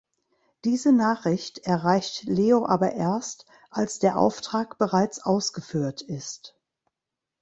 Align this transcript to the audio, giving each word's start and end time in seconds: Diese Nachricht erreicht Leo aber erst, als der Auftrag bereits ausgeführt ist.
Diese 0.65 0.91
Nachricht 0.91 1.59
erreicht 1.59 2.23
Leo 2.23 2.65
aber 2.65 2.93
erst, 2.93 3.45
als 3.69 3.99
der 3.99 4.17
Auftrag 4.17 4.79
bereits 4.79 5.19
ausgeführt 5.19 6.01
ist. 6.01 6.57